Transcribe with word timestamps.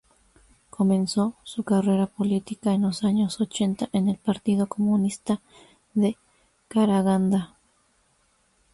Comenzó 0.71 1.35
su 1.43 1.63
carrera 1.63 2.07
política 2.07 2.73
en 2.73 2.81
los 2.81 3.03
años 3.03 3.39
ochenta 3.39 3.87
en 3.93 4.09
el 4.09 4.17
partido 4.17 4.65
comunista 4.65 5.41
de 5.93 6.17
Karagandá. 6.69 7.59